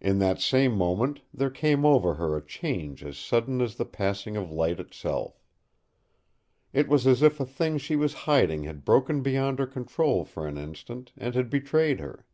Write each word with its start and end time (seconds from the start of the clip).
In 0.00 0.20
that 0.20 0.40
same 0.40 0.72
moment 0.72 1.20
there 1.34 1.50
came 1.50 1.84
over 1.84 2.14
her 2.14 2.34
a 2.34 2.40
change 2.40 3.04
as 3.04 3.18
sudden 3.18 3.60
as 3.60 3.74
the 3.76 3.84
passing 3.84 4.34
of 4.34 4.50
light 4.50 4.80
itself. 4.80 5.44
It 6.72 6.88
was 6.88 7.06
as 7.06 7.20
if 7.20 7.38
a 7.40 7.44
thing 7.44 7.76
she 7.76 7.94
was 7.94 8.14
hiding 8.24 8.62
had 8.64 8.86
broken 8.86 9.20
beyond 9.22 9.58
her 9.58 9.66
control 9.66 10.24
for 10.24 10.46
an 10.46 10.56
instant 10.56 11.12
and 11.18 11.34
had 11.34 11.50
betrayed 11.50 12.00
her. 12.00 12.24